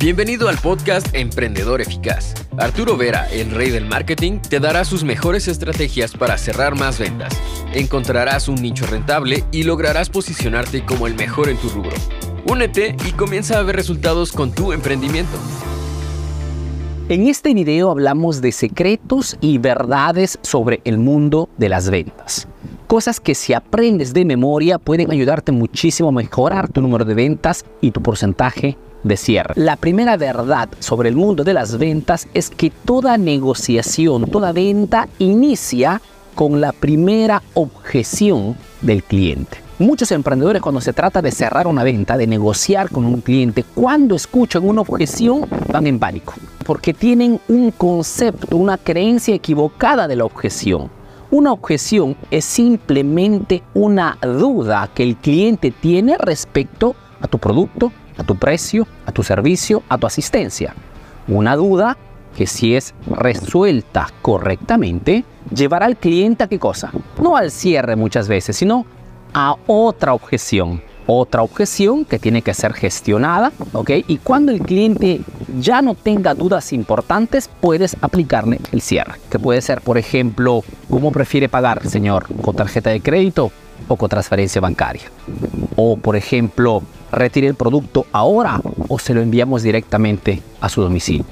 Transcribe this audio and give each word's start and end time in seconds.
Bienvenido 0.00 0.48
al 0.48 0.56
podcast 0.58 1.12
Emprendedor 1.12 1.80
Eficaz. 1.80 2.32
Arturo 2.56 2.96
Vera, 2.96 3.28
el 3.32 3.50
rey 3.50 3.70
del 3.70 3.84
marketing, 3.84 4.38
te 4.38 4.60
dará 4.60 4.84
sus 4.84 5.02
mejores 5.02 5.48
estrategias 5.48 6.12
para 6.12 6.38
cerrar 6.38 6.76
más 6.76 7.00
ventas. 7.00 7.36
Encontrarás 7.74 8.46
un 8.46 8.62
nicho 8.62 8.86
rentable 8.86 9.42
y 9.50 9.64
lograrás 9.64 10.08
posicionarte 10.08 10.84
como 10.84 11.08
el 11.08 11.16
mejor 11.16 11.48
en 11.48 11.56
tu 11.56 11.68
rubro. 11.70 11.96
Únete 12.46 12.94
y 13.08 13.10
comienza 13.10 13.58
a 13.58 13.62
ver 13.64 13.74
resultados 13.74 14.30
con 14.30 14.52
tu 14.52 14.72
emprendimiento. 14.72 15.36
En 17.08 17.26
este 17.26 17.52
video 17.52 17.90
hablamos 17.90 18.40
de 18.40 18.52
secretos 18.52 19.36
y 19.40 19.58
verdades 19.58 20.38
sobre 20.42 20.80
el 20.84 20.98
mundo 20.98 21.48
de 21.58 21.70
las 21.70 21.90
ventas. 21.90 22.46
Cosas 22.86 23.18
que 23.18 23.34
si 23.34 23.52
aprendes 23.52 24.14
de 24.14 24.24
memoria 24.24 24.78
pueden 24.78 25.10
ayudarte 25.10 25.50
muchísimo 25.50 26.10
a 26.10 26.12
mejorar 26.12 26.68
tu 26.68 26.80
número 26.80 27.04
de 27.04 27.14
ventas 27.14 27.64
y 27.80 27.90
tu 27.90 28.00
porcentaje 28.00 28.78
La 29.56 29.76
primera 29.76 30.16
verdad 30.16 30.68
sobre 30.78 31.08
el 31.08 31.16
mundo 31.16 31.44
de 31.44 31.54
las 31.54 31.78
ventas 31.78 32.28
es 32.34 32.50
que 32.50 32.70
toda 32.70 33.16
negociación, 33.18 34.30
toda 34.30 34.52
venta 34.52 35.08
inicia 35.18 36.00
con 36.34 36.60
la 36.60 36.72
primera 36.72 37.42
objeción 37.54 38.56
del 38.82 39.02
cliente. 39.02 39.58
Muchos 39.80 40.10
emprendedores 40.10 40.60
cuando 40.60 40.80
se 40.80 40.92
trata 40.92 41.22
de 41.22 41.30
cerrar 41.30 41.66
una 41.68 41.84
venta, 41.84 42.16
de 42.16 42.26
negociar 42.26 42.90
con 42.90 43.04
un 43.04 43.20
cliente, 43.20 43.64
cuando 43.74 44.16
escuchan 44.16 44.68
una 44.68 44.80
objeción 44.80 45.46
van 45.72 45.86
en 45.86 46.00
pánico, 46.00 46.34
porque 46.66 46.92
tienen 46.92 47.40
un 47.48 47.70
concepto, 47.70 48.56
una 48.56 48.76
creencia 48.76 49.34
equivocada 49.34 50.08
de 50.08 50.16
la 50.16 50.24
objeción. 50.24 50.90
Una 51.30 51.52
objeción 51.52 52.16
es 52.30 52.44
simplemente 52.44 53.62
una 53.74 54.18
duda 54.20 54.90
que 54.94 55.04
el 55.04 55.16
cliente 55.16 55.70
tiene 55.70 56.16
respecto 56.18 56.96
a 57.20 57.28
tu 57.28 57.38
producto, 57.38 57.92
a 58.18 58.24
tu 58.24 58.36
precio, 58.36 58.86
a 59.06 59.12
tu 59.12 59.22
servicio, 59.22 59.82
a 59.88 59.96
tu 59.96 60.06
asistencia. 60.06 60.74
Una 61.26 61.56
duda 61.56 61.96
que 62.36 62.46
si 62.46 62.76
es 62.76 62.94
resuelta 63.06 64.08
correctamente, 64.22 65.24
llevará 65.54 65.86
al 65.86 65.96
cliente 65.96 66.44
a 66.44 66.48
qué 66.48 66.58
cosa? 66.58 66.92
No 67.20 67.36
al 67.36 67.50
cierre 67.50 67.96
muchas 67.96 68.28
veces, 68.28 68.56
sino 68.56 68.86
a 69.34 69.56
otra 69.66 70.14
objeción. 70.14 70.82
Otra 71.10 71.42
objeción 71.42 72.04
que 72.04 72.18
tiene 72.18 72.42
que 72.42 72.52
ser 72.52 72.74
gestionada, 72.74 73.50
¿ok? 73.72 73.90
Y 74.08 74.18
cuando 74.18 74.52
el 74.52 74.60
cliente 74.60 75.22
ya 75.58 75.80
no 75.80 75.94
tenga 75.94 76.34
dudas 76.34 76.72
importantes, 76.74 77.48
puedes 77.60 77.96
aplicarle 78.02 78.60
el 78.72 78.82
cierre. 78.82 79.14
Que 79.30 79.38
puede 79.38 79.62
ser, 79.62 79.80
por 79.80 79.96
ejemplo, 79.96 80.62
¿cómo 80.90 81.10
prefiere 81.10 81.48
pagar, 81.48 81.88
señor? 81.88 82.26
¿Con 82.42 82.54
tarjeta 82.54 82.90
de 82.90 83.00
crédito 83.00 83.50
o 83.88 83.96
con 83.96 84.10
transferencia 84.10 84.60
bancaria? 84.60 85.10
O, 85.76 85.96
por 85.96 86.14
ejemplo, 86.14 86.82
retire 87.12 87.46
el 87.46 87.54
producto 87.54 88.06
ahora 88.12 88.60
o 88.88 88.98
se 88.98 89.14
lo 89.14 89.20
enviamos 89.20 89.62
directamente 89.62 90.42
a 90.60 90.68
su 90.68 90.82
domicilio. 90.82 91.24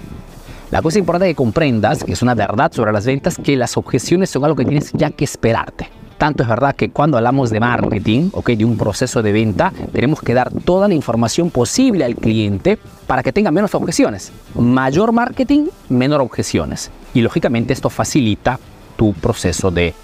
La 0.71 0.83
cosa 0.83 0.99
importante 0.99 1.29
que 1.29 1.35
comprendas, 1.35 2.03
que 2.03 2.13
es 2.13 2.23
una 2.23 2.35
verdad 2.35 2.73
sobre 2.73 2.93
las 2.93 3.07
ventas, 3.07 3.37
que 3.37 3.57
las 3.57 3.77
objeciones 3.77 4.31
son 4.31 4.45
algo 4.45 4.57
que 4.57 4.65
tienes 4.65 4.93
ya 4.93 5.11
que 5.11 5.25
esperarte. 5.25 5.89
Tanto 6.19 6.43
es 6.43 6.49
verdad 6.49 6.75
que 6.75 6.91
cuando 6.91 7.19
hablamos 7.19 7.51
de 7.51 7.61
marketing, 7.61 8.31
okay, 8.33 8.57
de 8.57 8.65
un 8.65 8.77
proceso 8.77 9.23
de 9.23 9.33
venta, 9.33 9.73
tenemos 9.93 10.21
que 10.23 10.35
dar 10.35 10.51
toda 10.51 10.89
la 10.89 10.95
información 10.95 11.51
posible 11.51 12.05
al 12.05 12.17
cliente 12.17 12.79
para 13.07 13.23
que 13.23 13.33
tenga 13.33 13.51
menos 13.51 13.75
objeciones. 13.75 14.33
Mayor 14.55 15.13
marketing, 15.13 15.67
menor 15.91 16.23
objeciones. 16.23 16.91
Y 17.13 17.21
lógicamente 17.21 17.75
esto 17.75 17.91
facilita 17.91 18.59
tu 18.97 19.13
proceso 19.13 19.71
de 19.71 19.95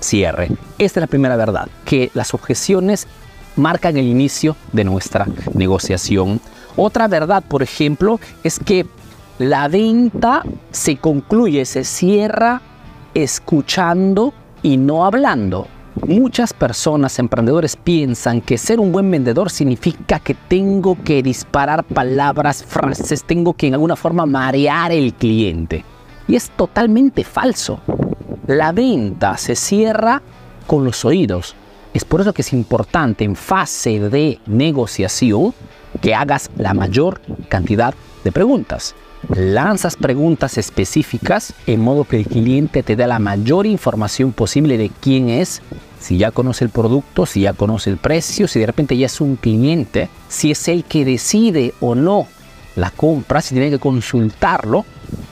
cierre. 0.00 0.48
Esta 0.78 1.00
es 1.00 1.02
la 1.02 1.06
primera 1.06 1.36
verdad, 1.36 1.68
que 1.84 2.10
las 2.14 2.34
objeciones 2.34 3.06
marcan 3.56 3.96
el 3.96 4.06
inicio 4.06 4.56
de 4.72 4.84
nuestra 4.84 5.26
negociación. 5.54 6.40
Otra 6.76 7.08
verdad, 7.08 7.42
por 7.46 7.62
ejemplo, 7.62 8.20
es 8.42 8.58
que 8.58 8.86
la 9.38 9.68
venta 9.68 10.42
se 10.70 10.96
concluye, 10.96 11.64
se 11.64 11.84
cierra 11.84 12.60
escuchando 13.14 14.32
y 14.62 14.76
no 14.76 15.04
hablando. 15.04 15.66
Muchas 16.06 16.52
personas, 16.52 17.18
emprendedores, 17.20 17.76
piensan 17.76 18.40
que 18.40 18.58
ser 18.58 18.80
un 18.80 18.90
buen 18.90 19.10
vendedor 19.10 19.50
significa 19.50 20.18
que 20.18 20.34
tengo 20.34 20.98
que 21.04 21.22
disparar 21.22 21.84
palabras, 21.84 22.64
frases, 22.64 23.22
tengo 23.24 23.54
que 23.54 23.68
en 23.68 23.74
alguna 23.74 23.94
forma 23.94 24.26
marear 24.26 24.90
el 24.90 25.14
cliente. 25.14 25.84
Y 26.26 26.34
es 26.34 26.50
totalmente 26.50 27.22
falso. 27.22 27.80
La 28.46 28.72
venta 28.72 29.36
se 29.36 29.54
cierra 29.54 30.20
con 30.66 30.84
los 30.84 31.04
oídos, 31.04 31.54
es 31.94 32.04
por 32.04 32.20
eso 32.20 32.34
que 32.34 32.42
es 32.42 32.52
importante 32.52 33.24
en 33.24 33.36
fase 33.36 34.00
de 34.00 34.40
negociación 34.46 35.54
que 36.02 36.14
hagas 36.14 36.50
la 36.56 36.74
mayor 36.74 37.20
cantidad 37.48 37.94
de 38.24 38.32
preguntas. 38.32 38.94
Lanzas 39.28 39.96
preguntas 39.96 40.58
específicas 40.58 41.54
en 41.66 41.80
modo 41.80 42.04
que 42.04 42.18
el 42.18 42.26
cliente 42.26 42.82
te 42.82 42.96
dé 42.96 43.06
la 43.06 43.20
mayor 43.20 43.64
información 43.64 44.32
posible 44.32 44.76
de 44.76 44.90
quién 45.00 45.30
es, 45.30 45.62
si 46.00 46.18
ya 46.18 46.32
conoce 46.32 46.64
el 46.64 46.70
producto, 46.70 47.24
si 47.24 47.42
ya 47.42 47.54
conoce 47.54 47.88
el 47.90 47.96
precio, 47.96 48.48
si 48.48 48.60
de 48.60 48.66
repente 48.66 48.96
ya 48.96 49.06
es 49.06 49.20
un 49.20 49.36
cliente, 49.36 50.10
si 50.28 50.50
es 50.50 50.68
el 50.68 50.84
que 50.84 51.04
decide 51.04 51.72
o 51.80 51.94
no 51.94 52.26
la 52.76 52.90
compra, 52.90 53.40
si 53.40 53.54
tiene 53.54 53.70
que 53.70 53.78
consultarlo, 53.78 54.84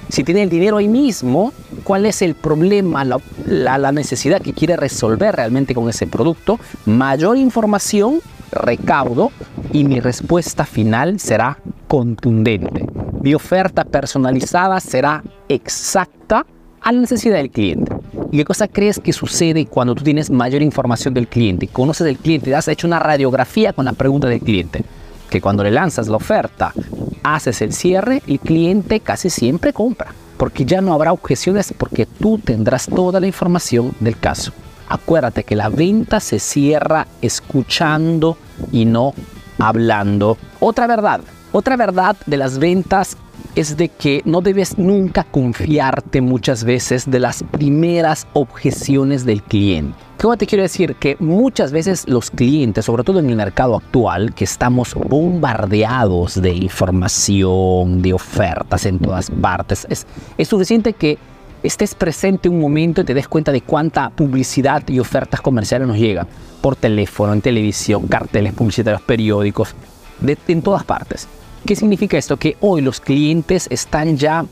si 0.09 0.25
tiene 0.25 0.43
el 0.43 0.51
dinero 0.51 0.77
ahí 0.77 0.89
mismo, 0.89 1.53
cuál 1.85 2.07
es 2.07 2.23
el 2.23 2.35
problema, 2.35 3.05
la, 3.05 3.93
necesidad 3.93 4.41
que 4.41 4.53
quiere 4.53 4.77
resolver 4.77 5.35
realmente 5.35 5.75
con 5.75 5.89
ese 5.89 6.07
producto, 6.07 6.59
mayor 6.87 7.37
información 7.37 8.21
recaudo 8.51 9.31
y 9.73 9.85
mi 9.85 10.01
respuesta 10.01 10.65
final 10.65 11.19
será 11.19 11.59
contundente. 11.89 12.87
Mi 13.23 13.35
oferta 13.35 13.85
personalizada 13.85 14.81
será 14.81 15.23
exacta 15.49 16.45
a 16.81 16.93
la 16.93 17.01
necesidad 17.01 17.37
del 17.37 17.51
cliente. 17.51 17.93
¿Y 18.31 18.39
qué 18.39 18.45
cosa 18.45 18.67
crees 18.69 18.99
que 18.99 19.13
sucede 19.13 19.67
cuando 19.67 19.95
tú 19.95 20.03
tienes 20.03 20.31
mayor 20.31 20.63
información 20.63 21.15
del 21.15 21.29
cliente? 21.29 21.69
Conoces 21.69 22.07
al 22.07 22.17
cliente, 22.17 22.55
has 22.55 22.69
hecho 22.69 22.87
una 22.87 22.99
radiografía 22.99 23.73
con 23.73 23.85
la 23.85 23.93
pregunta 23.93 24.29
del 24.29 24.41
cliente. 24.41 24.85
Que 25.33 25.41
cuando 25.41 25.65
le 25.65 25.71
lanzas 25.71 26.09
la 26.09 26.17
oferta, 26.17 26.75
haces 27.23 27.63
el 27.63 27.73
cierre, 27.73 28.23
el 28.27 28.39
cliente 28.39 29.01
casi 29.01 29.31
siempre 29.31 29.73
compra 29.73 30.13
porque 30.37 30.67
ya 30.67 30.83
no 30.83 30.93
habrá 30.93 31.13
objeciones 31.13 31.73
porque 31.79 32.05
tú 32.05 32.37
tendrás 32.37 32.87
toda 32.87 33.19
la 33.19 33.27
información 33.29 33.95
del 34.01 34.19
caso. 34.19 34.53
Acuérdate 34.89 35.45
que 35.45 35.57
la 35.57 35.71
venta 35.71 36.21
se 36.21 36.39
cierra 36.39 37.07
escuchando 37.23 38.37
y 38.73 38.85
no 38.85 39.15
hablando. 39.59 40.37
Otra 40.61 40.87
verdad, 40.87 41.21
otra 41.53 41.77
verdad 41.77 42.17
de 42.27 42.37
las 42.37 42.59
ventas 42.59 43.17
es 43.55 43.77
de 43.77 43.89
que 43.89 44.21
no 44.27 44.43
debes 44.43 44.77
nunca 44.77 45.25
confiarte 45.25 46.21
muchas 46.21 46.65
veces 46.65 47.11
de 47.11 47.21
las 47.21 47.43
primeras 47.45 48.27
objeciones 48.35 49.25
del 49.25 49.43
cliente. 49.43 49.97
¿Cómo 50.23 50.37
te 50.37 50.47
quiero 50.47 50.63
decir? 50.63 50.95
Que 50.95 51.17
muchas 51.19 51.73
veces 51.73 52.05
los 52.07 52.31
clientes, 52.31 52.85
sobre 52.85 53.03
todo 53.03 53.19
en 53.19 53.29
el 53.29 53.35
mercado 53.35 53.75
actual, 53.75 54.33
que 54.35 54.45
estamos 54.45 54.95
bombardeados 54.95 56.41
de 56.41 56.53
información, 56.53 58.03
de 58.03 58.13
ofertas 58.13 58.87
en 58.87 59.01
todas 59.01 59.33
partes, 59.33 59.85
es, 59.91 60.07
suficiente 60.47 60.93
que 60.93 61.19
estés 61.65 61.97
presente 61.97 62.49
un 62.49 62.61
momento 62.61 63.01
y 63.01 63.05
te 63.05 63.15
des 63.15 63.27
cuenta 63.27 63.51
de 63.51 63.63
cuánta 63.63 64.11
publicidad 64.11 64.89
y 64.89 65.01
ofertas 65.01 65.41
comerciales 65.41 65.89
nos 65.89 65.99
llegan 65.99 66.29
por 66.61 66.77
teléfono, 66.77 67.33
en 67.33 67.41
televisión, 67.41 68.07
carteles 68.07 68.53
publicitarios, 68.53 69.03
periódicos, 69.03 69.75
de, 70.21 70.39
en 70.47 70.63
todas 70.63 70.85
partes. 70.85 71.27
¿Qué 71.67 71.75
significa 71.75 72.17
esto? 72.17 72.37
Que 72.37 72.57
hoy 72.61 72.81
los 72.81 73.01
clientes 73.01 73.67
están 73.73 74.17
ya 74.17 74.45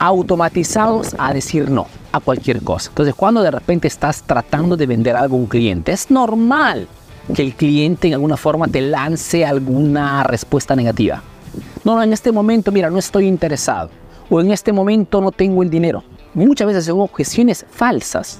automatizados 0.00 1.16
a 1.16 1.32
decir 1.32 1.70
no 1.70 1.86
a 2.12 2.20
cualquier 2.20 2.62
cosa. 2.62 2.90
Entonces, 2.90 3.14
cuando 3.14 3.42
de 3.42 3.50
repente 3.50 3.88
estás 3.88 4.22
tratando 4.22 4.76
de 4.76 4.86
vender 4.86 5.16
algo 5.16 5.36
a 5.36 5.40
un 5.40 5.46
cliente, 5.46 5.92
es 5.92 6.10
normal 6.10 6.86
que 7.34 7.42
el 7.42 7.54
cliente 7.54 8.08
en 8.08 8.14
alguna 8.14 8.36
forma 8.36 8.68
te 8.68 8.80
lance 8.80 9.44
alguna 9.44 10.22
respuesta 10.22 10.74
negativa. 10.74 11.22
No, 11.84 11.96
no, 11.96 12.02
en 12.02 12.12
este 12.12 12.32
momento, 12.32 12.72
mira, 12.72 12.90
no 12.90 12.98
estoy 12.98 13.26
interesado. 13.26 13.90
O 14.30 14.40
en 14.40 14.50
este 14.50 14.72
momento 14.72 15.20
no 15.20 15.32
tengo 15.32 15.62
el 15.62 15.70
dinero. 15.70 16.02
Muchas 16.34 16.66
veces 16.66 16.84
son 16.84 17.00
objeciones 17.00 17.64
falsas. 17.70 18.38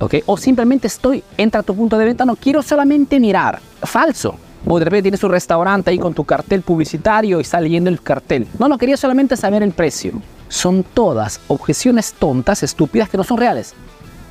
¿Ok? 0.00 0.16
O 0.26 0.36
simplemente 0.36 0.86
estoy, 0.86 1.22
entra 1.38 1.60
a 1.60 1.62
tu 1.62 1.74
punto 1.74 1.96
de 1.96 2.04
venta, 2.04 2.24
no 2.24 2.36
quiero 2.36 2.62
solamente 2.62 3.18
mirar. 3.20 3.60
Falso. 3.82 4.36
O 4.66 4.78
de 4.78 4.84
repente 4.86 5.04
tienes 5.04 5.22
un 5.22 5.30
restaurante 5.30 5.90
ahí 5.90 5.98
con 5.98 6.14
tu 6.14 6.24
cartel 6.24 6.62
publicitario 6.62 7.38
y 7.38 7.42
está 7.42 7.60
leyendo 7.60 7.90
el 7.90 8.00
cartel. 8.00 8.46
No, 8.58 8.68
no, 8.68 8.78
quería 8.78 8.96
solamente 8.96 9.36
saber 9.36 9.62
el 9.62 9.72
precio. 9.72 10.12
Son 10.54 10.84
todas 10.84 11.40
objeciones 11.48 12.12
tontas, 12.12 12.62
estúpidas, 12.62 13.08
que 13.08 13.16
no 13.16 13.24
son 13.24 13.38
reales. 13.38 13.74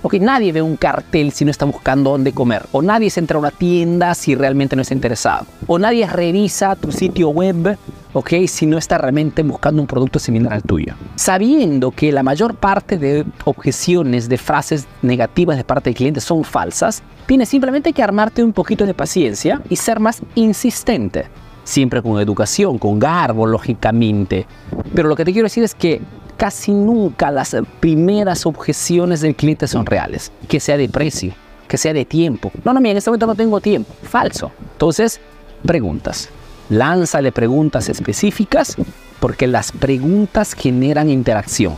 Ok, 0.04 0.14
nadie 0.22 0.54
ve 0.54 0.62
un 0.62 0.78
cartel 0.78 1.34
si 1.34 1.44
no 1.44 1.52
está 1.52 1.66
buscando 1.66 2.12
dónde 2.12 2.32
comer. 2.32 2.66
O 2.72 2.82
nadie 2.82 3.10
se 3.10 3.20
entra 3.20 3.36
a 3.36 3.42
una 3.42 3.52
tienda 3.52 4.16
si 4.16 4.34
realmente 4.34 4.78
no 4.78 4.84
está 4.84 4.94
interesado. 4.94 5.46
O 5.68 5.78
nadie 5.78 6.08
revisa 6.08 6.78
tu 6.78 6.94
sitio 6.94 7.28
web, 7.28 7.78
ok, 8.14 8.30
si 8.48 8.66
no 8.66 8.78
está 8.78 8.98
realmente 8.98 9.44
buscando 9.44 9.82
un 9.82 9.88
producto 9.88 10.18
similar 10.18 10.54
al 10.54 10.64
tuyo. 10.64 10.94
Sabiendo 11.16 11.92
que 11.92 12.14
la 12.14 12.24
mayor 12.24 12.56
parte 12.56 12.98
de 12.98 13.26
objeciones, 13.44 14.30
de 14.30 14.38
frases 14.38 14.88
negativas 15.02 15.58
de 15.58 15.66
parte 15.66 15.90
del 15.90 15.96
cliente 15.96 16.22
son 16.22 16.46
falsas, 16.46 17.04
tienes 17.26 17.50
simplemente 17.50 17.92
que 17.92 18.02
armarte 18.02 18.46
un 18.46 18.54
poquito 18.54 18.86
de 18.86 18.94
paciencia 18.94 19.62
y 19.70 19.76
ser 19.76 20.00
más 20.00 20.22
insistente. 20.36 21.26
Siempre 21.64 22.02
con 22.02 22.20
educación, 22.20 22.78
con 22.78 23.00
garbo, 23.00 23.46
lógicamente. 23.46 24.46
Pero 24.94 25.10
lo 25.10 25.16
que 25.16 25.26
te 25.26 25.32
quiero 25.32 25.46
decir 25.46 25.64
es 25.64 25.76
que 25.76 26.02
casi 26.38 26.72
nunca 26.72 27.32
las 27.32 27.56
primeras 27.80 28.46
objeciones 28.46 29.22
del 29.22 29.36
cliente 29.36 29.68
son 29.68 29.86
reales, 29.86 30.32
que 30.48 30.60
sea 30.60 30.78
de 30.78 30.90
precio, 30.90 31.34
que 31.68 31.78
sea 31.78 31.94
de 31.94 32.06
tiempo. 32.06 32.52
No, 32.64 32.74
no, 32.74 32.80
mira, 32.80 32.92
en 32.92 32.98
este 32.98 33.10
momento 33.10 33.28
no 33.28 33.36
tengo 33.36 33.62
tiempo. 33.62 33.94
Falso. 34.04 34.52
Entonces, 34.74 35.20
preguntas. 35.66 36.30
Lánzale 36.70 37.32
preguntas 37.32 37.90
específicas 37.90 38.78
porque 39.20 39.48
las 39.48 39.72
preguntas 39.72 40.54
generan 40.54 41.10
interacción, 41.10 41.76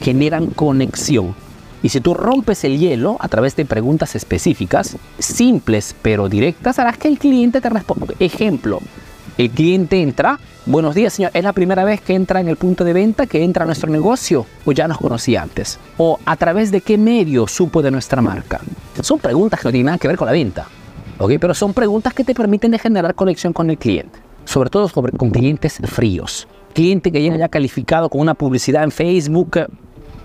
generan 0.00 0.46
conexión. 0.48 1.34
Y 1.82 1.88
si 1.88 2.00
tú 2.00 2.14
rompes 2.14 2.64
el 2.64 2.78
hielo 2.78 3.16
a 3.20 3.28
través 3.28 3.56
de 3.56 3.64
preguntas 3.64 4.14
específicas, 4.14 4.96
simples 5.18 5.96
pero 6.00 6.28
directas, 6.28 6.78
harás 6.78 6.96
que 6.96 7.08
el 7.08 7.18
cliente 7.18 7.60
te 7.60 7.68
responda. 7.68 8.14
Ejemplo, 8.20 8.80
el 9.38 9.50
cliente 9.50 10.02
entra, 10.02 10.38
buenos 10.66 10.94
días 10.94 11.14
señor, 11.14 11.30
es 11.34 11.42
la 11.42 11.54
primera 11.54 11.84
vez 11.84 12.02
que 12.02 12.14
entra 12.14 12.40
en 12.40 12.48
el 12.48 12.56
punto 12.56 12.84
de 12.84 12.92
venta, 12.92 13.26
que 13.26 13.42
entra 13.42 13.62
a 13.62 13.66
nuestro 13.66 13.90
negocio 13.90 14.44
o 14.66 14.72
ya 14.72 14.86
nos 14.86 14.98
conocía 14.98 15.42
antes. 15.42 15.78
O 15.96 16.18
a 16.26 16.36
través 16.36 16.70
de 16.70 16.82
qué 16.82 16.98
medio 16.98 17.46
supo 17.46 17.80
de 17.80 17.90
nuestra 17.90 18.20
marca. 18.20 18.60
Son 19.00 19.18
preguntas 19.18 19.60
que 19.60 19.68
no 19.68 19.72
tienen 19.72 19.86
nada 19.86 19.98
que 19.98 20.08
ver 20.08 20.18
con 20.18 20.26
la 20.26 20.32
venta. 20.32 20.66
¿ok? 21.18 21.32
Pero 21.40 21.54
son 21.54 21.72
preguntas 21.72 22.12
que 22.12 22.24
te 22.24 22.34
permiten 22.34 22.78
generar 22.78 23.14
conexión 23.14 23.52
con 23.52 23.70
el 23.70 23.78
cliente. 23.78 24.18
Sobre 24.44 24.68
todo 24.68 24.88
con 24.90 25.30
clientes 25.30 25.80
fríos. 25.84 26.46
Cliente 26.74 27.10
que 27.10 27.22
llega 27.22 27.36
ya 27.36 27.48
calificado 27.48 28.10
con 28.10 28.20
una 28.20 28.34
publicidad 28.34 28.84
en 28.84 28.90
Facebook 28.90 29.60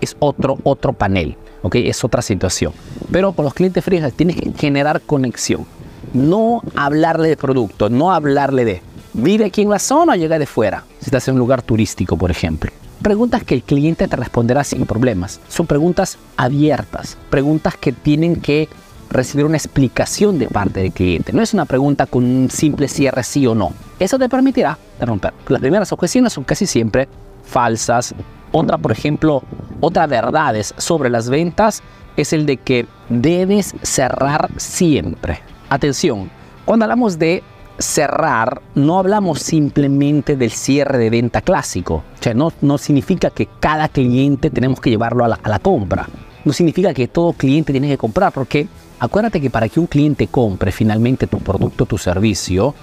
es 0.00 0.16
otro, 0.18 0.58
otro 0.64 0.92
panel. 0.92 1.36
¿ok? 1.62 1.76
Es 1.76 2.04
otra 2.04 2.20
situación. 2.20 2.72
Pero 3.10 3.32
con 3.32 3.46
los 3.46 3.54
clientes 3.54 3.82
fríos 3.82 4.12
tienes 4.12 4.36
que 4.36 4.52
generar 4.52 5.00
conexión. 5.00 5.66
No 6.12 6.62
hablarle 6.74 7.28
de 7.28 7.36
producto, 7.36 7.88
no 7.88 8.12
hablarle 8.12 8.64
de 8.64 8.87
vive 9.18 9.46
aquí 9.46 9.62
en 9.62 9.70
la 9.70 9.78
zona 9.78 10.14
o 10.14 10.16
llega 10.16 10.38
de 10.38 10.46
fuera, 10.46 10.84
si 11.00 11.06
estás 11.06 11.28
en 11.28 11.34
un 11.34 11.40
lugar 11.40 11.62
turístico, 11.62 12.16
por 12.16 12.30
ejemplo. 12.30 12.70
Preguntas 13.02 13.44
que 13.44 13.54
el 13.54 13.62
cliente 13.62 14.08
te 14.08 14.16
responderá 14.16 14.64
sin 14.64 14.86
problemas. 14.86 15.40
Son 15.48 15.66
preguntas 15.66 16.18
abiertas, 16.36 17.16
preguntas 17.30 17.76
que 17.76 17.92
tienen 17.92 18.36
que 18.36 18.68
recibir 19.10 19.46
una 19.46 19.56
explicación 19.56 20.38
de 20.38 20.48
parte 20.48 20.80
del 20.80 20.92
cliente. 20.92 21.32
No 21.32 21.42
es 21.42 21.54
una 21.54 21.64
pregunta 21.64 22.06
con 22.06 22.24
un 22.24 22.50
simple 22.50 22.88
cierre 22.88 23.22
sí 23.22 23.46
o 23.46 23.54
no. 23.54 23.72
Eso 23.98 24.18
te 24.18 24.28
permitirá 24.28 24.78
romper. 25.00 25.32
Las 25.48 25.60
primeras 25.60 25.92
objeciones 25.92 26.32
son 26.32 26.44
casi 26.44 26.66
siempre 26.66 27.08
falsas. 27.44 28.14
Otra, 28.52 28.78
por 28.78 28.92
ejemplo, 28.92 29.42
otra 29.80 30.06
verdades 30.06 30.74
sobre 30.76 31.10
las 31.10 31.28
ventas 31.28 31.82
es 32.16 32.32
el 32.32 32.46
de 32.46 32.56
que 32.56 32.86
debes 33.08 33.74
cerrar 33.82 34.50
siempre. 34.56 35.40
Atención, 35.70 36.30
cuando 36.64 36.84
hablamos 36.84 37.18
de 37.18 37.42
cerrar, 37.78 38.60
no 38.74 38.98
hablamos 38.98 39.40
simplemente 39.40 40.36
del 40.36 40.50
cierre 40.50 40.98
de 40.98 41.10
venta 41.10 41.40
clásico. 41.40 42.04
O 42.18 42.22
sea, 42.22 42.34
no, 42.34 42.52
no 42.60 42.78
significa 42.78 43.30
que 43.30 43.48
cada 43.60 43.88
cliente 43.88 44.50
tenemos 44.50 44.80
que 44.80 44.90
llevarlo 44.90 45.24
a 45.24 45.28
la, 45.28 45.38
a 45.42 45.48
la 45.48 45.58
compra. 45.58 46.08
No 46.44 46.52
significa 46.52 46.94
que 46.94 47.08
todo 47.08 47.32
cliente 47.32 47.72
tiene 47.72 47.88
que 47.88 47.98
comprar, 47.98 48.32
porque 48.32 48.68
acuérdate 48.98 49.40
que 49.40 49.50
para 49.50 49.68
que 49.68 49.80
un 49.80 49.86
cliente 49.86 50.26
compre 50.28 50.72
finalmente 50.72 51.26
tu 51.26 51.38
producto, 51.38 51.86
tu 51.86 51.98
servicio, 51.98 52.74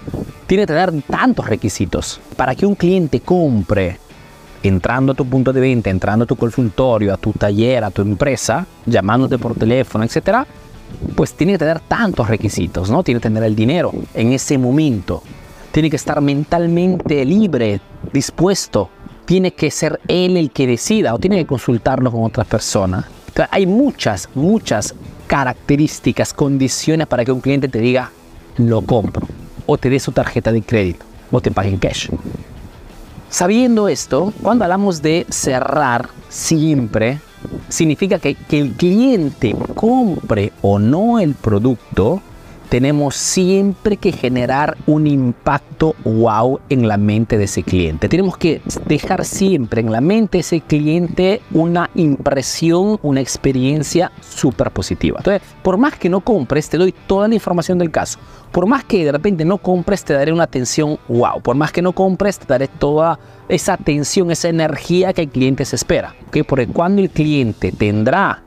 tiene 0.48 0.64
que 0.64 0.74
tener 0.74 1.02
tantos 1.04 1.48
requisitos. 1.48 2.20
Para 2.36 2.56
que 2.56 2.66
un 2.66 2.76
cliente 2.76 3.20
compre 3.20 4.00
entrando 4.64 5.12
a 5.12 5.16
tu 5.16 5.26
punto 5.26 5.54
de 5.54 5.62
venta, 5.62 5.90
entrando 5.90 6.24
a 6.24 6.28
tu 6.28 6.36
consultorio, 6.36 7.14
a 7.14 7.18
tu 7.18 7.32
taller, 7.34 7.84
a 7.84 7.92
tu 7.92 8.02
empresa, 8.02 8.66
llamándote 8.86 9.38
por 9.38 9.56
teléfono, 9.56 10.04
etcétera, 10.04 10.46
pues 11.16 11.34
tiene 11.34 11.54
que 11.54 11.60
tener 11.60 11.80
tantos 11.82 12.28
requisitos, 12.28 12.90
¿no? 12.90 13.04
Tiene 13.04 13.20
que 13.20 13.24
tener 13.24 13.44
el 13.44 13.56
dinero 13.56 13.92
en 14.14 14.34
ese 14.34 14.58
momento. 14.58 15.22
Tiene 15.72 15.90
que 15.90 15.96
estar 15.96 16.22
mentalmente 16.22 17.26
libre, 17.26 17.82
dispuesto. 18.14 18.90
Tiene 19.26 19.52
que 19.52 19.72
ser 19.72 20.00
él 20.08 20.38
el 20.38 20.52
que 20.52 20.68
decida 20.68 21.14
o 21.14 21.20
tiene 21.20 21.38
que 21.38 21.46
consultarlo 21.46 22.12
con 22.12 22.24
otras 22.24 22.48
personas. 22.48 23.06
Hay 23.52 23.66
muchas, 23.66 24.30
muchas 24.36 24.96
características, 25.28 26.34
condiciones 26.34 27.08
para 27.08 27.26
que 27.26 27.32
un 27.32 27.42
cliente 27.42 27.68
te 27.68 27.80
diga, 27.80 28.12
lo 28.58 28.82
compro, 28.82 29.28
o 29.66 29.78
te 29.78 29.90
dé 29.90 30.00
su 30.00 30.12
tarjeta 30.12 30.52
de 30.52 30.62
crédito, 30.62 31.06
o 31.32 31.42
te 31.42 31.52
pague 31.52 31.70
en 31.70 31.78
cash. 31.78 32.10
Sabiendo 33.30 33.90
esto, 33.90 34.32
cuando 34.42 34.64
hablamos 34.64 35.02
de 35.02 35.26
cerrar 35.30 36.10
siempre, 36.30 37.20
significa 37.70 38.20
que, 38.20 38.36
que 38.36 38.60
el 38.60 38.72
cliente 38.74 39.56
compre 39.76 40.54
o 40.62 40.80
no 40.80 41.20
el 41.20 41.36
producto, 41.36 42.22
tenemos 42.70 43.16
siempre 43.16 43.98
que 43.98 44.12
generar 44.12 44.78
un 44.88 45.08
impacto 45.08 45.96
wow 46.04 46.60
en 46.70 46.88
la 46.88 46.98
mente 46.98 47.38
de 47.38 47.46
ese 47.46 47.64
cliente. 47.64 48.10
Tenemos 48.10 48.38
que 48.38 48.62
dejar 48.86 49.26
siempre 49.26 49.82
en 49.82 49.92
la 49.92 50.02
mente 50.02 50.38
de 50.38 50.42
ese 50.42 50.62
cliente 50.62 51.42
una 51.52 51.90
impresión, 51.96 53.00
una 53.02 53.22
experiencia 53.22 54.12
súper 54.22 54.72
positiva. 54.72 55.20
Entonces, 55.20 55.42
por 55.64 55.78
más 55.78 55.98
que 55.98 56.10
no 56.10 56.22
compres, 56.22 56.70
te 56.70 56.78
doy 56.78 56.94
toda 57.08 57.28
la 57.28 57.36
información 57.36 57.78
del 57.78 57.92
caso. 57.92 58.20
Por 58.52 58.68
más 58.68 58.84
que 58.84 59.04
de 59.04 59.12
repente 59.12 59.46
no 59.46 59.58
compres, 59.58 60.04
te 60.04 60.14
daré 60.14 60.32
una 60.32 60.44
atención 60.44 60.98
wow. 61.08 61.42
Por 61.42 61.56
más 61.56 61.72
que 61.72 61.82
no 61.82 61.94
compres, 61.94 62.40
te 62.40 62.46
daré 62.48 62.68
toda 62.68 63.20
esa 63.50 63.74
atención, 63.74 64.32
esa 64.32 64.50
energía 64.50 65.14
que 65.14 65.24
el 65.24 65.30
cliente 65.30 65.66
se 65.66 65.76
espera. 65.76 66.16
Porque 66.48 66.68
cuando 66.68 67.02
el 67.02 67.10
cliente 67.10 67.72
tendrá 67.72 68.44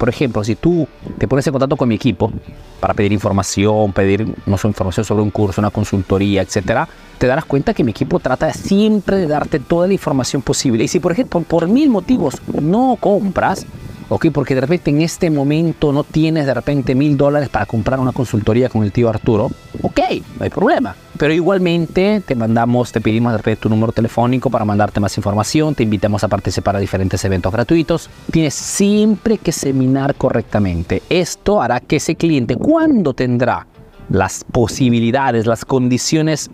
por 0.00 0.08
ejemplo, 0.08 0.42
si 0.42 0.56
tú 0.56 0.88
te 1.18 1.28
pones 1.28 1.46
en 1.46 1.52
contacto 1.52 1.76
con 1.76 1.88
mi 1.88 1.94
equipo 1.94 2.32
para 2.80 2.94
pedir 2.94 3.12
información, 3.12 3.92
pedir 3.92 4.26
no 4.46 4.56
sé, 4.56 4.68
información 4.68 5.04
sobre 5.04 5.22
un 5.22 5.30
curso, 5.30 5.60
una 5.60 5.70
consultoría, 5.70 6.40
etcétera, 6.40 6.88
te 7.18 7.26
darás 7.26 7.44
cuenta 7.44 7.74
que 7.74 7.84
mi 7.84 7.90
equipo 7.90 8.18
trata 8.18 8.50
siempre 8.54 9.18
de 9.18 9.26
darte 9.26 9.58
toda 9.58 9.86
la 9.86 9.92
información 9.92 10.40
posible. 10.40 10.84
Y 10.84 10.88
si, 10.88 11.00
por 11.00 11.12
ejemplo, 11.12 11.42
por 11.42 11.68
mil 11.68 11.90
motivos 11.90 12.36
no 12.62 12.96
compras, 12.98 13.66
¿ok? 14.08 14.28
Porque 14.32 14.54
de 14.54 14.62
repente 14.62 14.90
en 14.90 15.02
este 15.02 15.28
momento 15.28 15.92
no 15.92 16.02
tienes 16.02 16.46
de 16.46 16.54
repente 16.54 16.94
mil 16.94 17.18
dólares 17.18 17.50
para 17.50 17.66
comprar 17.66 18.00
una 18.00 18.12
consultoría 18.12 18.70
con 18.70 18.82
el 18.84 18.92
tío 18.92 19.10
Arturo, 19.10 19.50
ok, 19.82 20.00
no 20.38 20.44
hay 20.44 20.50
problema. 20.50 20.96
Pero 21.20 21.34
igualmente 21.34 22.22
te 22.26 22.34
mandamos, 22.34 22.92
te 22.92 23.00
pedimos 23.02 23.38
tu 23.60 23.68
número 23.68 23.92
telefónico 23.92 24.48
para 24.48 24.64
mandarte 24.64 25.00
más 25.00 25.18
información, 25.18 25.74
te 25.74 25.82
invitamos 25.82 26.24
a 26.24 26.28
participar 26.28 26.76
a 26.76 26.78
diferentes 26.78 27.22
eventos 27.26 27.52
gratuitos. 27.52 28.08
Tienes 28.30 28.54
siempre 28.54 29.36
que 29.36 29.52
seminar 29.52 30.14
correctamente. 30.14 31.02
Esto 31.10 31.60
hará 31.60 31.80
que 31.80 31.96
ese 31.96 32.16
cliente, 32.16 32.56
cuando 32.56 33.12
tendrá 33.12 33.66
las 34.08 34.44
posibilidades, 34.50 35.44
las 35.44 35.66
condiciones 35.66 36.48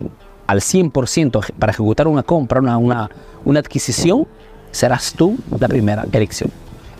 al 0.47 0.59
100% 0.59 1.53
para 1.57 1.71
ejecutar 1.71 2.09
una 2.09 2.23
compra, 2.23 2.59
una, 2.59 2.77
una, 2.77 3.09
una 3.45 3.61
adquisición, 3.61 4.27
serás 4.71 5.13
tú 5.13 5.37
la 5.57 5.69
primera 5.69 6.05
elección. 6.11 6.51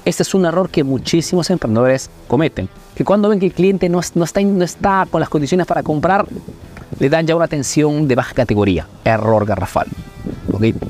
Este 0.05 0.23
es 0.23 0.33
un 0.33 0.45
error 0.45 0.69
que 0.69 0.85
muchísimos 0.85 1.49
emprendedores 1.49 2.09
cometen. 2.29 2.69
Que 2.95 3.03
cuando 3.03 3.27
ven 3.27 3.41
que 3.41 3.47
el 3.47 3.53
cliente 3.53 3.89
no, 3.89 3.99
no, 4.15 4.23
está, 4.23 4.39
no 4.39 4.63
está 4.63 5.05
con 5.11 5.19
las 5.19 5.27
condiciones 5.27 5.67
para 5.67 5.83
comprar, 5.83 6.25
le 6.99 7.09
dan 7.09 7.27
ya 7.27 7.35
una 7.35 7.45
atención 7.45 8.07
de 8.07 8.15
baja 8.15 8.33
categoría. 8.33 8.87
Error 9.03 9.45
garrafal. 9.45 9.87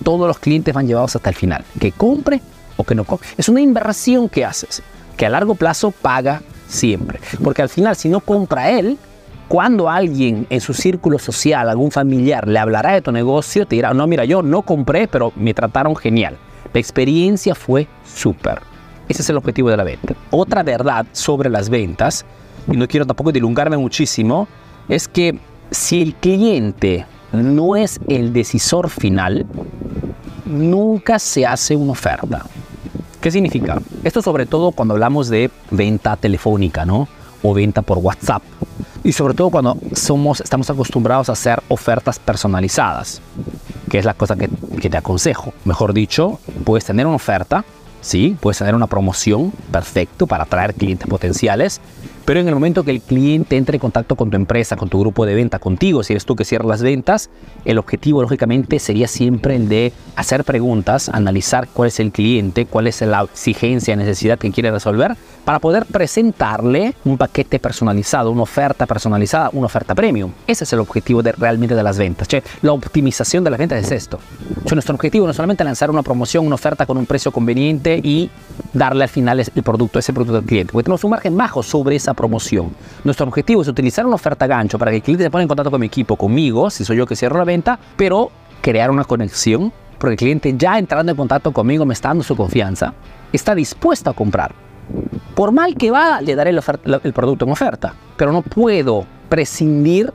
Todos 0.04 0.28
los 0.28 0.40
clientes 0.40 0.74
van 0.74 0.88
llevados 0.88 1.16
hasta 1.16 1.30
el 1.30 1.36
final. 1.36 1.64
Que 1.80 1.92
compre 1.92 2.42
o 2.78 2.84
que 2.84 2.96
no 2.96 3.04
compre. 3.04 3.28
Es 3.38 3.50
una 3.50 3.62
inversión 3.62 4.30
que 4.30 4.46
haces, 4.46 4.82
que 5.18 5.26
a 5.26 5.30
largo 5.30 5.56
plazo 5.56 5.92
paga 5.92 6.42
siempre. 6.68 7.20
Porque 7.44 7.62
al 7.62 7.70
final, 7.70 7.96
si 7.96 8.10
no 8.10 8.20
compra 8.22 8.70
él, 8.72 8.98
cuando 9.48 9.90
alguien 9.90 10.46
en 10.50 10.62
su 10.62 10.74
círculo 10.74 11.20
social, 11.20 11.70
algún 11.70 11.92
familiar, 11.92 12.48
le 12.48 12.60
hablará 12.60 12.94
de 12.94 13.02
tu 13.02 13.12
negocio, 13.12 13.66
te 13.66 13.76
dirá, 13.76 13.94
no, 13.94 14.06
mira, 14.08 14.26
yo 14.26 14.42
no 14.42 14.62
compré, 14.62 15.08
pero 15.08 15.32
me 15.36 15.54
trataron 15.54 15.96
genial. 15.96 16.38
La 16.74 16.80
experiencia 16.80 17.56
fue 17.56 17.88
súper. 18.06 18.60
Ese 19.08 19.22
es 19.22 19.30
el 19.30 19.38
objetivo 19.38 19.70
de 19.70 19.78
la 19.78 19.86
venta. 19.86 20.16
Otra 20.32 20.64
verdad 20.64 21.06
sobre 21.14 21.50
las 21.50 21.70
ventas, 21.70 22.26
y 22.70 22.76
no 22.76 22.88
quiero 22.88 23.06
tampoco 23.06 23.32
dilungarme 23.32 23.78
muchísimo, 23.78 24.50
es 24.90 25.08
que 25.08 25.40
si 25.72 26.02
el 26.02 26.16
cliente 26.16 27.06
no 27.32 27.76
es 27.76 28.00
el 28.08 28.34
decisor 28.34 28.90
final, 28.90 29.46
nunca 30.46 31.20
se 31.20 31.46
hace 31.46 31.76
una 31.76 31.92
oferta. 31.92 32.46
¿Qué 33.22 33.32
significa? 33.32 33.82
Esto 34.04 34.22
sobre 34.22 34.46
todo 34.46 34.72
cuando 34.72 34.94
hablamos 34.94 35.28
de 35.28 35.50
venta 35.72 36.16
telefónica, 36.16 36.86
¿no? 36.86 37.08
O 37.44 37.54
venta 37.54 37.82
por 37.82 37.98
WhatsApp. 37.98 38.44
Y 39.04 39.12
sobre 39.12 39.34
todo 39.34 39.50
cuando 39.50 39.78
somos, 39.94 40.42
estamos 40.42 40.70
acostumbrados 40.70 41.30
a 41.30 41.34
hacer 41.34 41.62
ofertas 41.68 42.20
personalizadas, 42.20 43.22
que 43.90 44.00
es 44.00 44.06
la 44.06 44.14
cosa 44.14 44.36
que, 44.36 44.50
que 44.82 44.90
te 44.90 44.98
aconsejo. 44.98 45.54
Mejor 45.66 45.94
dicho, 45.94 46.40
puedes 46.64 46.86
tener 46.86 47.06
una 47.06 47.16
oferta, 47.16 47.64
¿sí? 48.02 48.38
Puedes 48.40 48.58
tener 48.58 48.76
una 48.76 48.88
promoción, 48.88 49.52
perfecto, 49.72 50.28
para 50.28 50.44
atraer 50.44 50.74
clientes 50.74 51.08
potenciales, 51.08 51.82
Pero 52.28 52.42
en 52.42 52.50
el 52.50 52.56
momento 52.56 52.84
que 52.84 52.92
el 52.92 53.00
cliente 53.00 53.56
entre 53.56 53.78
en 53.78 53.80
contacto 53.80 54.18
con 54.18 54.30
tu 54.30 54.36
empresa, 54.36 54.76
con 54.76 54.90
tu 54.90 55.00
grupo 55.00 55.26
de 55.26 55.34
venta, 55.34 55.60
contigo, 55.60 56.04
si 56.04 56.12
eres 56.12 56.26
tú 56.26 56.36
que 56.36 56.44
cierras 56.44 56.68
las 56.68 56.82
ventas, 56.82 57.30
el 57.64 57.78
objetivo 57.78 58.22
lógicamente 58.22 58.80
sería 58.80 59.08
siempre 59.08 59.56
el 59.56 59.70
de 59.70 59.94
hacer 60.18 60.44
preguntas, 60.44 61.08
analizar 61.08 61.70
cuál 61.70 61.88
es 61.88 62.02
el 62.02 62.12
cliente, 62.12 62.66
cuál 62.66 62.88
es 62.88 63.00
la 63.00 63.22
exigencia, 63.22 63.96
necesidad 63.96 64.38
que 64.38 64.52
quiere 64.52 64.72
resolver, 64.72 65.16
para 65.46 65.60
poder 65.60 65.86
presentarle 65.86 66.96
un 67.06 67.18
paquete 67.18 67.60
personalizado, 67.60 68.30
una 68.30 68.42
oferta 68.42 68.86
personalizada, 68.86 69.50
una 69.54 69.68
oferta 69.68 69.96
premium. 69.96 70.34
Ese 70.48 70.66
es 70.66 70.74
el 70.74 70.80
objetivo 70.80 71.24
de, 71.24 71.32
realmente 71.32 71.76
de 71.76 71.84
las 71.84 71.98
ventas. 71.98 72.28
Che, 72.28 72.44
la 72.62 72.74
optimización 72.74 73.46
de 73.46 73.52
las 73.52 73.58
ventas 73.58 73.82
es 73.82 73.92
esto. 73.94 74.20
Che, 74.66 74.76
nuestro 74.76 74.96
objetivo 74.96 75.26
no 75.26 75.32
es 75.32 75.38
solamente 75.38 75.64
lanzar 75.64 75.90
una 75.90 76.04
promoción, 76.04 76.46
una 76.46 76.56
oferta 76.56 76.86
con 76.86 76.98
un 76.98 77.06
precio 77.06 77.32
conveniente 77.32 78.02
y 78.04 78.30
darle 78.74 79.06
al 79.06 79.10
final 79.10 79.40
el 79.40 79.64
producto, 79.64 79.98
ese 79.98 80.12
producto 80.12 80.40
al 80.40 80.44
cliente, 80.44 80.74
porque 80.74 80.84
tenemos 80.84 81.06
un 81.06 81.12
margen 81.12 81.38
bajo 81.38 81.64
sobre 81.64 81.96
esa 81.96 82.17
promoción. 82.18 82.72
Nuestro 83.06 83.28
objetivo 83.28 83.62
es 83.62 83.68
utilizar 83.70 84.06
una 84.06 84.16
oferta 84.16 84.48
gancho 84.48 84.78
para 84.78 84.92
que 84.92 84.98
el 84.98 85.04
cliente 85.04 85.24
se 85.24 85.30
ponga 85.30 85.44
en 85.44 85.48
contacto 85.48 85.72
con 85.72 85.80
mi 85.80 85.86
equipo, 85.86 86.18
conmigo, 86.18 86.70
si 86.70 86.84
soy 86.84 86.98
yo 86.98 87.06
que 87.06 87.16
cierro 87.16 87.38
la 87.38 87.46
venta, 87.46 87.80
pero 87.96 88.32
crear 88.62 88.90
una 88.92 89.06
conexión, 89.06 89.72
porque 89.98 90.14
el 90.14 90.18
cliente 90.18 90.54
ya 90.58 90.78
entrando 90.78 91.12
en 91.12 91.18
contacto 91.18 91.54
conmigo 91.54 91.86
me 91.86 91.94
está 91.94 92.10
dando 92.10 92.24
su 92.24 92.36
confianza, 92.36 92.94
está 93.32 93.56
dispuesto 93.56 94.10
a 94.10 94.14
comprar. 94.14 94.54
Por 95.36 95.52
mal 95.52 95.76
que 95.76 95.92
va, 95.92 96.20
le 96.22 96.36
daré 96.36 96.50
el, 96.50 97.14
producto 97.14 97.46
en 97.46 97.52
oferta, 97.52 97.94
pero 98.18 98.32
no 98.32 98.42
puedo 98.42 99.06
prescindir 99.30 100.12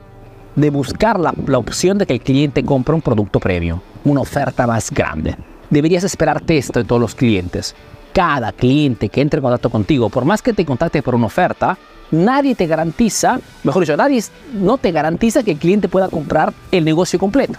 de 0.55 0.69
buscar 0.69 1.19
la, 1.19 1.33
la, 1.47 1.57
opción 1.57 1.97
de 1.97 2.05
que 2.05 2.13
el 2.13 2.21
cliente 2.21 2.63
compre 2.63 2.93
un 2.93 3.01
producto 3.01 3.39
premium, 3.39 3.79
una 4.03 4.21
oferta 4.21 4.67
más 4.67 4.91
grande. 4.91 5.35
Deberías 5.69 6.03
esperarte 6.03 6.57
esto 6.57 6.79
de 6.79 6.85
todos 6.85 7.01
los 7.01 7.15
clientes. 7.15 7.75
Cada 8.13 8.51
cliente 8.51 9.09
que 9.09 9.21
entre 9.21 9.39
en 9.39 9.43
contacto 9.43 9.69
contigo, 9.69 10.09
por 10.09 10.23
más 10.23 10.41
que 10.41 10.53
te 10.53 10.65
contacte 10.65 11.01
por 11.01 11.15
una 11.15 11.25
oferta, 11.25 11.77
nadie 12.11 12.53
te 12.53 12.67
garantiza, 12.67 13.39
mejor 13.63 13.81
dicho, 13.81 13.97
nadie 13.97 14.23
no 14.53 14.77
te 14.77 14.91
garantiza 14.91 15.41
que 15.43 15.51
el 15.51 15.57
cliente 15.57 15.89
pueda 15.89 16.09
comprar 16.09 16.53
el 16.71 16.85
negocio 16.85 17.17
completo, 17.17 17.57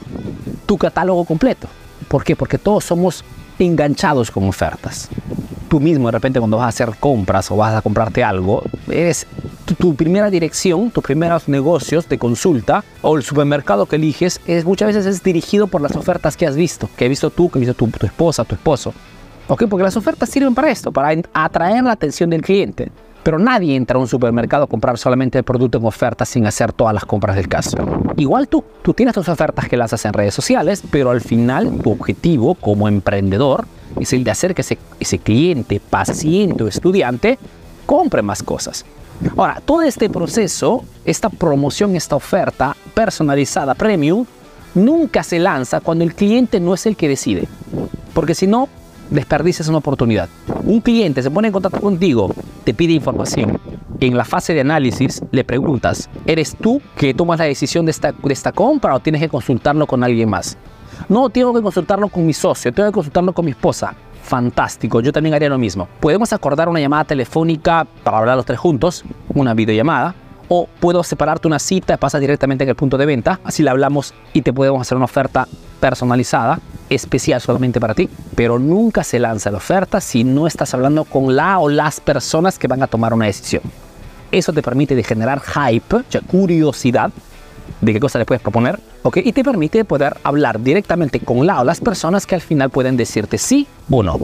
tu 0.65 0.79
catálogo 0.79 1.25
completo. 1.25 1.67
¿Por 2.07 2.23
qué? 2.23 2.37
Porque 2.37 2.59
todos 2.59 2.85
somos 2.85 3.25
enganchados 3.59 4.31
con 4.31 4.49
ofertas. 4.49 5.09
Tú 5.69 5.81
mismo 5.81 6.07
de 6.07 6.13
repente 6.13 6.39
cuando 6.39 6.59
vas 6.59 6.67
a 6.67 6.69
hacer 6.69 6.97
compras 7.01 7.51
o 7.51 7.57
vas 7.57 7.75
a 7.75 7.83
comprarte 7.83 8.23
algo, 8.23 8.63
es 8.89 9.27
tu, 9.65 9.75
tu, 9.75 9.97
primera 9.97 10.31
dirección, 10.31 10.93
tus 10.93 11.03
primeros 11.03 11.49
negocios 11.49 12.09
de 12.09 12.19
consulta 12.19 12.85
o 13.03 13.17
el 13.17 13.25
supermercado 13.25 13.87
que 13.87 13.97
eliges 13.97 14.41
es 14.47 14.65
muchas 14.65 14.89
veces 14.95 15.07
es 15.07 15.23
dirigido 15.25 15.67
por 15.67 15.81
las 15.81 15.97
ofertas 15.97 16.37
que 16.37 16.47
has 16.47 16.55
visto, 16.55 16.89
que 16.97 17.07
has 17.07 17.09
visto 17.09 17.31
tú, 17.31 17.51
que 17.51 17.59
has 17.59 17.67
visto 17.67 17.75
tu, 17.75 17.89
tu 17.89 18.07
esposa, 18.07 18.45
tu 18.45 18.55
esposo. 18.55 18.95
¿Ok? 19.49 19.65
Porque 19.69 19.85
las 19.85 19.97
ofertas 19.97 20.29
sirven 20.29 20.55
para 20.55 20.71
esto, 20.71 20.91
para 20.93 21.15
atraer 21.33 21.85
la 21.85 21.93
atención 21.93 22.31
del 22.31 22.43
cliente. 22.43 22.91
Pero 23.23 23.39
nadie 23.39 23.75
entra 23.75 23.97
a 23.97 24.01
un 24.01 24.07
supermercado 24.07 24.65
a 24.65 24.67
comprar 24.67 24.99
solamente 24.99 25.39
el 25.39 25.45
producto 25.45 25.79
en 25.79 25.87
oferta 25.87 26.27
sin 26.27 26.47
hacer 26.47 26.73
todas 26.73 26.93
las 26.93 27.07
compras 27.07 27.37
del 27.37 27.49
caso. 27.49 27.77
Igual 28.17 28.49
tú, 28.49 28.63
tú 28.83 28.93
tienes 28.93 29.15
tus 29.15 29.29
ofertas 29.29 29.67
que 29.67 29.79
las 29.79 29.93
haces 29.93 30.07
en 30.07 30.13
redes 30.13 30.35
sociales, 30.35 30.83
pero 30.91 31.11
al 31.11 31.23
final 31.23 31.79
tu 31.83 31.93
objetivo 31.93 32.55
como 32.55 32.87
emprendedor 32.87 33.67
es 33.99 34.13
el 34.13 34.25
de 34.25 34.31
hacer 34.31 34.55
que 34.55 34.61
ese, 34.61 34.79
ese 35.01 35.19
cliente, 35.19 35.81
paciente 35.81 36.65
o 36.65 36.69
estudiante 36.69 37.39
compre 37.87 38.21
más 38.21 38.43
cosas. 38.43 38.85
Ahora, 39.37 39.63
todo 39.65 39.83
este 39.83 40.11
proceso, 40.11 40.85
esta 41.05 41.31
promoción, 41.31 41.97
esta 41.97 42.17
oferta 42.17 42.77
personalizada 42.93 43.75
premium, 43.75 44.27
nunca 44.75 45.23
se 45.23 45.39
lanza 45.39 45.81
cuando 45.81 46.05
el 46.05 46.15
cliente 46.15 46.61
no 46.61 46.75
es 46.75 46.85
el 46.85 46.97
que 46.97 47.09
decide. 47.09 47.49
Porque 48.13 48.35
si 48.35 48.47
no, 48.47 48.69
desperdicias 49.11 49.69
una 49.69 49.79
oportunidad. 49.79 50.29
Un 50.65 50.81
cliente 50.81 51.23
se 51.23 51.31
pone 51.31 51.49
en 51.49 51.53
contacto 51.53 51.81
contigo, 51.81 52.31
te 52.65 52.75
pide 52.75 52.93
información. 52.93 53.59
En 54.01 54.17
la 54.17 54.25
fase 54.25 54.55
de 54.55 54.61
análisis 54.61 55.23
le 55.31 55.45
preguntas, 55.45 56.11
¿eres 56.27 56.57
tú 56.61 56.83
que 56.97 57.15
tomas 57.15 57.39
la 57.39 57.45
decisión 57.45 57.87
de 57.87 57.93
esta, 57.93 58.53
compra 58.53 58.95
o 58.95 59.01
tienes 59.01 59.21
que 59.21 59.29
consultarlo 59.29 59.87
con 59.87 60.03
alguien 60.03 60.29
más? 60.29 60.59
No, 61.09 61.31
tengo 61.31 61.55
que 61.55 61.63
consultarlo 61.63 62.09
con 62.09 62.27
mi 62.27 62.33
socio, 62.33 62.73
tengo 62.73 62.89
que 62.89 62.95
consultarlo 62.95 63.33
con 63.33 63.45
mi 63.45 63.53
esposa. 63.53 63.95
Fantástico, 64.23 65.01
yo 65.01 65.13
también 65.13 65.35
haría 65.35 65.49
lo 65.49 65.59
mismo. 65.59 65.87
Podemos 66.01 66.33
acordar 66.33 66.69
una 66.69 66.81
llamada 66.81 67.05
telefónica 67.05 67.87
para 68.03 68.19
hablar 68.19 68.37
los 68.37 68.47
tres 68.47 68.59
juntos, 68.59 69.05
una 69.35 69.55
videollamada, 69.55 70.15
o 70.49 70.67
puedo 70.81 71.03
separarte 71.03 71.47
una 71.47 71.59
cita, 71.59 71.97
pasa 71.97 72.19
directamente 72.19 72.65
en 72.65 72.71
el 72.71 72.77
punto 72.77 72.97
de 72.97 73.07
venta, 73.07 73.41
así 73.45 73.63
le 73.63 73.71
hablamos 73.71 74.15
y 74.33 74.43
te 74.43 74.53
podemos 74.53 74.81
hacer 74.81 74.97
una 74.97 75.05
oferta 75.07 75.47
personalizada, 75.85 76.61
especial 76.89 77.43
solamente 77.43 77.79
para 77.79 77.93
ti, 77.95 78.09
pero 78.35 78.59
nunca 78.59 79.05
se 79.05 79.19
lanza 79.19 79.51
la 79.51 79.59
oferta 79.59 80.01
si 80.01 80.25
no 80.25 80.47
estás 80.47 80.73
hablando 80.73 81.05
con 81.05 81.37
la 81.37 81.59
o 81.59 81.69
las 81.69 82.01
personas 82.01 82.59
que 82.59 82.69
van 82.69 82.83
a 82.83 82.87
tomar 82.87 83.13
una 83.13 83.27
decisión. 83.27 83.63
Eso 84.33 84.55
te 84.55 84.63
permite 84.63 84.95
de 84.95 85.03
generar 85.03 85.43
hype, 85.43 85.97
o 85.97 86.03
sea, 86.09 86.23
curiosidad 86.23 87.11
de 87.83 87.93
qué 87.93 88.01
cosa 88.01 88.19
le 88.19 88.25
puedes 88.25 88.41
proponer, 88.41 88.81
¿ok? 89.03 89.19
Y 89.25 89.33
te 89.33 89.45
permite 89.45 89.85
poder 89.85 90.17
hablar 90.23 90.59
directamente 90.59 91.21
con 91.21 91.47
la 91.47 91.61
o 91.61 91.65
las 91.65 91.83
personas 91.83 92.25
que 92.25 92.35
al 92.35 92.41
final 92.41 92.71
pueden 92.71 92.97
decirte 92.97 93.37
sí 93.37 93.67
o 93.91 94.03
no. 94.03 94.19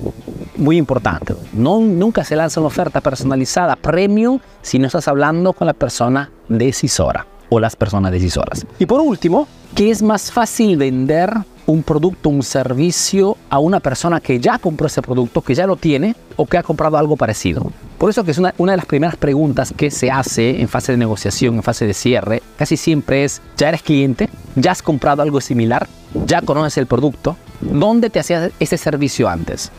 Muy 0.57 0.79
importante, 0.79 1.35
no, 1.53 1.79
nunca 1.79 2.25
se 2.25 2.37
lanza 2.37 2.61
una 2.61 2.69
oferta 2.69 3.03
personalizada 3.03 3.77
premium 3.77 4.41
si 4.63 4.79
no 4.79 4.87
estás 4.87 5.09
hablando 5.09 5.53
con 5.53 5.67
la 5.67 5.75
persona 5.75 6.31
decisora 6.49 7.27
o 7.51 7.61
las 7.61 7.77
personas 7.77 8.13
decisoras. 8.13 8.65
Y 8.79 8.87
por 8.87 9.03
último, 9.03 9.47
¿qué 9.75 9.91
es 9.91 10.01
más 10.01 10.33
fácil 10.33 10.79
vender 10.79 11.35
un 11.67 11.83
producto, 11.83 12.29
un 12.29 12.43
servicio 12.43 13.37
a 13.49 13.59
una 13.59 13.81
persona 13.81 14.21
que 14.21 14.41
ya 14.41 14.59
compró 14.59 14.87
ese 14.87 15.03
producto, 15.03 15.43
que 15.43 15.55
ya 15.55 15.67
lo 15.67 15.77
tiene 15.77 16.15
o 16.37 16.47
que 16.47 16.59
ha 16.59 16.63
comprado 16.63 16.97
algo 16.97 17.17
parecido. 17.17 17.71
Por 17.99 18.11
eso 18.11 18.25
que 18.25 18.31
es 18.31 18.39
una, 18.39 18.53
de 18.57 18.77
las 18.77 18.87
primeras 18.87 19.17
preguntas 19.17 19.75
que 19.77 19.91
se 19.91 20.11
hace 20.11 20.61
en 20.61 20.69
fase 20.69 20.93
de 20.93 20.99
negociación, 20.99 21.57
en 21.57 21.63
fase 21.63 21.87
de 21.87 21.95
cierre, 21.95 22.43
casi 22.57 22.77
siempre 22.77 23.25
es, 23.25 23.43
¿ya 23.57 23.69
eres 23.69 23.83
cliente? 23.83 24.31
¿Ya 24.57 24.73
has 24.73 24.83
comprado 24.83 25.23
algo 25.23 25.41
similar? 25.41 25.87
¿Ya 26.27 26.41
conoces 26.43 26.79
el 26.79 26.87
producto? 26.87 27.37
¿Dónde 27.61 28.11
te 28.11 28.21
hacías 28.21 28.53
ese 28.59 28.79
servicio 28.79 29.29
antes? 29.29 29.71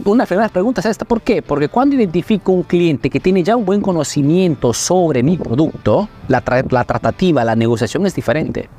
Una 0.00 0.12
de 0.12 0.18
las 0.18 0.28
primeras 0.28 0.50
preguntas 0.50 0.86
es 0.86 0.92
esta, 0.92 1.04
¿por 1.04 1.20
qué? 1.20 1.42
Porque 1.42 1.68
cuando 1.68 1.96
identifico 1.96 2.52
un 2.52 2.62
cliente 2.62 3.10
que 3.10 3.20
tiene 3.20 3.42
ya 3.42 3.56
un 3.56 3.66
buen 3.66 3.82
conocimiento 3.82 4.72
sobre 4.72 5.22
mi 5.22 5.36
producto, 5.36 6.08
la, 6.28 6.40
tra 6.40 6.64
la 6.70 6.84
tratativa, 6.84 7.44
la 7.44 7.54
negociación 7.54 8.06
es 8.06 8.14
diferente. 8.14 8.70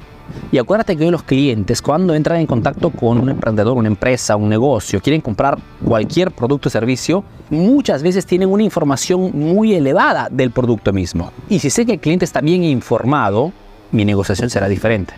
Y 0.51 0.57
acuérdate 0.57 0.97
que 0.97 1.05
hoy 1.05 1.11
los 1.11 1.21
clientes, 1.21 1.83
cuando 1.83 2.15
entran 2.15 2.39
en 2.39 2.47
contacto 2.47 2.89
con 2.89 3.19
un 3.19 3.29
emprendedor, 3.29 3.77
una 3.77 3.89
empresa, 3.89 4.35
un 4.35 4.49
negocio, 4.49 5.01
quieren 5.01 5.21
comprar 5.21 5.59
cualquier 5.85 6.31
producto 6.31 6.69
o 6.69 6.71
servicio, 6.71 7.23
muchas 7.51 8.01
veces 8.01 8.25
tienen 8.25 8.49
una 8.49 8.63
información 8.63 9.31
muy 9.33 9.75
elevada 9.75 10.29
del 10.31 10.49
producto 10.49 10.93
mismo. 10.93 11.31
Y 11.47 11.59
si 11.59 11.69
sé 11.69 11.85
que 11.85 11.93
el 11.93 11.99
cliente 11.99 12.25
está 12.25 12.41
bien 12.41 12.63
informado, 12.63 13.51
mi 13.91 14.03
negociación 14.03 14.49
será 14.49 14.67
diferente. 14.67 15.13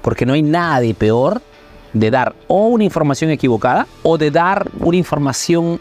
Porque 0.00 0.26
no 0.26 0.34
hay 0.34 0.42
nadie 0.42 0.94
peor 0.94 1.42
de 1.92 2.10
dar 2.10 2.34
o 2.48 2.66
una 2.68 2.84
información 2.84 3.30
equivocada 3.30 3.86
o 4.02 4.18
de 4.18 4.30
dar 4.30 4.70
una 4.80 4.96
información 4.96 5.80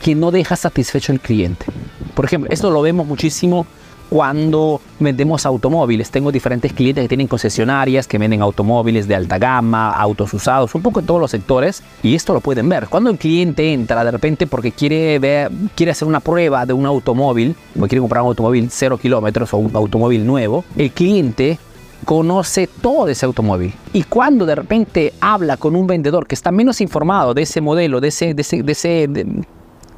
que 0.00 0.14
no 0.14 0.30
deja 0.30 0.56
satisfecho 0.56 1.12
al 1.12 1.20
cliente. 1.20 1.66
Por 2.14 2.24
ejemplo, 2.24 2.50
esto 2.50 2.70
lo 2.70 2.82
vemos 2.82 3.06
muchísimo 3.06 3.66
cuando 4.10 4.80
vendemos 4.98 5.46
automóviles. 5.46 6.10
Tengo 6.10 6.32
diferentes 6.32 6.72
clientes 6.72 7.02
que 7.02 7.08
tienen 7.08 7.28
concesionarias, 7.28 8.08
que 8.08 8.18
venden 8.18 8.42
automóviles 8.42 9.06
de 9.06 9.14
alta 9.14 9.38
gama, 9.38 9.92
autos 9.92 10.34
usados, 10.34 10.74
un 10.74 10.82
poco 10.82 11.00
en 11.00 11.06
todos 11.06 11.20
los 11.20 11.30
sectores, 11.30 11.82
y 12.02 12.16
esto 12.16 12.34
lo 12.34 12.40
pueden 12.40 12.68
ver. 12.68 12.88
Cuando 12.88 13.08
el 13.08 13.18
cliente 13.18 13.72
entra 13.72 14.04
de 14.04 14.10
repente 14.10 14.46
porque 14.48 14.72
quiere, 14.72 15.18
ver, 15.20 15.50
quiere 15.76 15.92
hacer 15.92 16.08
una 16.08 16.20
prueba 16.20 16.66
de 16.66 16.72
un 16.72 16.86
automóvil, 16.86 17.54
o 17.78 17.86
quiere 17.86 18.00
comprar 18.00 18.22
un 18.22 18.28
automóvil 18.28 18.68
0 18.68 18.98
kilómetros 18.98 19.54
o 19.54 19.58
un 19.58 19.74
automóvil 19.74 20.26
nuevo, 20.26 20.64
el 20.76 20.90
cliente 20.90 21.58
conoce 22.04 22.66
todo 22.66 23.06
de 23.06 23.12
ese 23.12 23.26
automóvil. 23.26 23.74
Y 23.92 24.04
cuando 24.04 24.46
de 24.46 24.54
repente 24.54 25.12
habla 25.20 25.56
con 25.56 25.76
un 25.76 25.86
vendedor 25.86 26.26
que 26.26 26.34
está 26.34 26.50
menos 26.50 26.80
informado 26.80 27.34
de 27.34 27.42
ese 27.42 27.60
modelo, 27.60 28.00
de, 28.00 28.08
ese, 28.08 28.34
de, 28.34 28.42
ese, 28.42 29.08
de, 29.08 29.44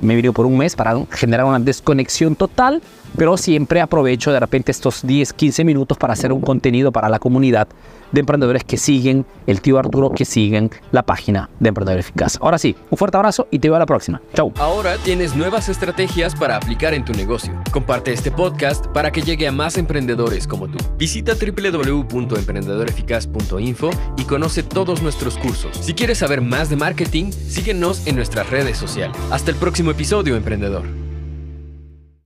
Me 0.01 0.17
he 0.17 0.31
por 0.31 0.45
un 0.45 0.57
mes 0.57 0.75
para 0.75 0.95
generar 1.11 1.45
una 1.45 1.59
desconexión 1.59 2.35
total, 2.35 2.81
pero 3.17 3.37
siempre 3.37 3.81
aprovecho 3.81 4.31
de 4.31 4.39
repente 4.39 4.71
estos 4.71 5.05
10, 5.05 5.33
15 5.33 5.63
minutos 5.63 5.97
para 5.97 6.13
hacer 6.13 6.31
un 6.31 6.41
contenido 6.41 6.91
para 6.91 7.09
la 7.09 7.19
comunidad 7.19 7.67
de 8.11 8.19
emprendedores 8.21 8.63
que 8.63 8.77
siguen 8.77 9.25
el 9.47 9.59
tío 9.61 9.79
Arturo, 9.79 10.11
que 10.11 10.23
siguen 10.25 10.69
la 10.91 11.03
página 11.03 11.49
de 11.59 11.69
Emprendedor 11.69 11.99
Eficaz. 11.99 12.37
Ahora 12.41 12.57
sí, 12.57 12.75
un 12.89 12.97
fuerte 12.97 13.15
abrazo 13.17 13.47
y 13.51 13.59
te 13.59 13.69
veo 13.69 13.75
a 13.75 13.79
la 13.79 13.85
próxima. 13.85 14.21
Chau. 14.33 14.53
Ahora 14.57 14.95
tienes 15.03 15.35
nuevas 15.35 15.67
estrategias 15.69 16.35
para 16.35 16.55
aplicar 16.55 16.93
en 16.93 17.05
tu 17.05 17.13
negocio. 17.13 17.53
Comparte 17.71 18.11
este 18.13 18.31
podcast 18.31 18.87
para 18.87 19.11
que 19.11 19.21
llegue 19.21 19.47
a 19.47 19.51
más 19.51 19.77
emprendedores 19.77 20.47
como 20.47 20.67
tú. 20.67 20.79
Visita 20.97 21.33
www.emprendedoreficaz.info 21.33 23.89
y 24.17 24.23
conoce 24.23 24.63
todos 24.63 25.01
nuestros 25.01 25.37
cursos. 25.37 25.77
Si 25.81 25.93
quieres 25.93 26.19
saber 26.19 26.39
más 26.41 26.69
de 26.69 26.77
marketing, 26.77 27.31
síguenos 27.31 28.07
en 28.07 28.15
nuestras 28.15 28.49
redes 28.49 28.77
sociales. 28.77 29.17
Hasta 29.31 29.51
el 29.51 29.57
episodio, 29.91 30.36
emprendedor. 30.36 31.06